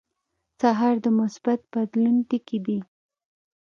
سهار 0.59 0.95
د 1.05 1.07
مثبت 1.19 1.59
بدلون 1.73 2.15
ټکي 2.29 2.59
دي. 2.65 2.79